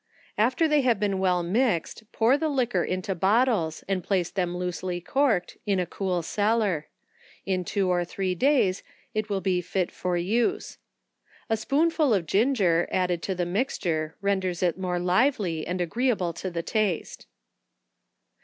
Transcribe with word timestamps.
After 0.35 0.67
they 0.67 0.81
have 0.81 0.99
been 0.99 1.19
well 1.19 1.43
mixed, 1.43 2.11
pour 2.11 2.35
the 2.35 2.49
liquor 2.49 2.83
into 2.83 3.13
bottles 3.13 3.83
and 3.87 4.03
place 4.03 4.31
them, 4.31 4.57
loosely 4.57 4.99
corked, 4.99 5.59
in 5.67 5.79
a 5.79 5.85
cool 5.85 6.23
cellar. 6.23 6.87
In 7.45 7.63
two 7.63 7.87
or 7.87 8.03
three 8.03 8.33
days 8.33 8.81
it 9.13 9.29
will 9.29 9.41
be 9.41 9.61
fit 9.61 9.91
for 9.91 10.17
use. 10.17 10.79
A 11.51 11.55
spoonful 11.55 12.15
of 12.15 12.25
ginger 12.25 12.87
added 12.91 13.21
to 13.21 13.35
the 13.35 13.45
mixture, 13.45 14.15
renders 14.21 14.63
it 14.63 14.75
more 14.75 14.97
lively, 14.97 15.67
and 15.67 15.79
agreeable 15.79 16.33
to 16.33 16.49
the 16.49 16.63
taste. 16.63 17.27